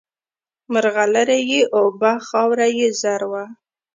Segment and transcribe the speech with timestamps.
[0.73, 3.45] مرغلري یې اوبه خاوره یې زر وه